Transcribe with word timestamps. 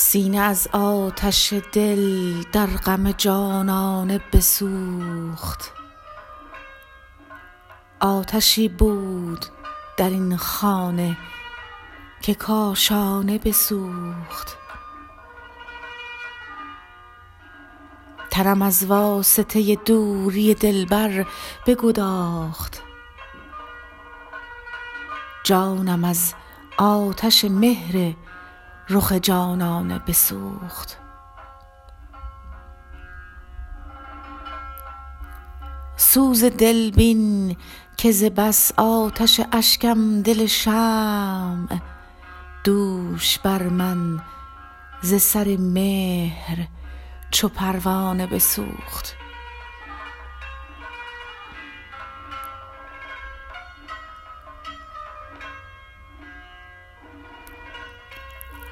سینه 0.00 0.38
از 0.38 0.68
آتش 0.72 1.54
دل 1.72 2.42
در 2.52 2.66
غم 2.66 3.12
جانانه 3.12 4.20
بسوخت. 4.32 5.72
آتشی 8.00 8.68
بود 8.68 9.46
در 9.96 10.10
این 10.10 10.36
خانه 10.36 11.18
که 12.22 12.34
کاشانه 12.34 13.38
بسوخت. 13.38 14.56
تنم 18.30 18.62
از 18.62 18.86
واسطه 18.86 19.74
دوری 19.74 20.54
دلبر 20.54 21.26
بگداخت. 21.66 22.82
جانم 25.44 26.04
از 26.04 26.34
آتش 26.78 27.44
مهر 27.44 28.14
رخ 28.90 29.12
جانانه 29.12 29.98
بسوخت. 29.98 30.96
سوز 35.96 36.44
دل 36.44 36.90
بین 36.90 37.56
که 37.96 38.12
ز 38.12 38.24
بس 38.24 38.72
آتش 38.76 39.40
اشکم 39.52 40.22
دل 40.22 40.46
شمع. 40.46 41.78
دوش 42.64 43.38
بر 43.38 43.62
من 43.62 44.20
ز 45.02 45.14
سر 45.14 45.56
مهر 45.56 46.66
چو 47.30 47.48
پروانه 47.48 48.26
بسوخت. 48.26 49.16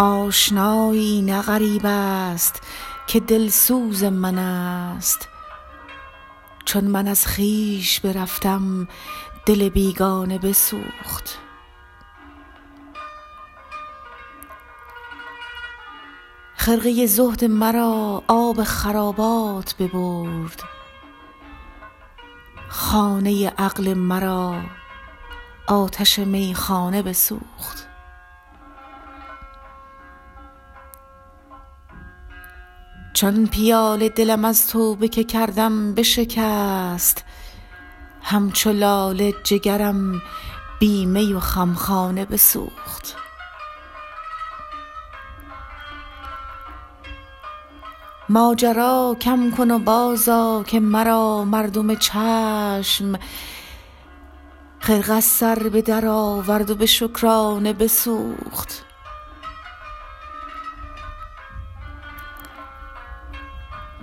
آشنایی 0.00 1.22
نه 1.22 1.42
غریب 1.42 1.82
است 1.84 2.62
که 3.06 3.20
دلسوز 3.20 4.04
من 4.04 4.38
است. 4.38 5.28
چون 6.64 6.84
من 6.84 7.08
از 7.08 7.26
خویش 7.26 8.00
برفتم 8.00 8.88
دل 9.46 9.68
بیگانه 9.68 10.38
بسوخت. 10.38 11.38
خرقه 16.54 17.06
زهد 17.06 17.44
مرا 17.44 18.22
آب 18.28 18.64
خرابات 18.64 19.74
ببرد. 19.78 20.62
خانه 22.68 23.48
عقل 23.48 23.94
مرا 23.94 24.60
آتش 25.66 26.18
میخانه 26.18 27.02
بسوخت. 27.02 27.89
چون 33.20 33.46
پیاله 33.46 34.08
دلم 34.08 34.44
از 34.44 34.68
توبه 34.68 35.08
که 35.08 35.24
کردم 35.24 35.94
بشکست 35.94 37.24
همچو 38.22 38.72
لاله 38.72 39.34
جگرم 39.44 40.22
بی 40.78 41.06
می 41.06 41.32
و 41.32 41.40
خمخانه 41.40 42.24
بسوخت. 42.24 43.16
ماجرا 48.28 49.16
کم 49.20 49.50
کن 49.50 49.70
و 49.70 49.78
بازآ 49.78 50.62
که 50.62 50.80
مرا 50.80 51.44
مردم 51.44 51.94
چشم 51.94 53.18
خرقه 54.78 55.20
سر 55.20 55.68
به 55.68 55.82
در 55.82 56.06
آورد 56.06 56.70
و 56.70 56.74
به 56.74 56.86
شکرانه 56.86 57.72
بسوخت. 57.72 58.89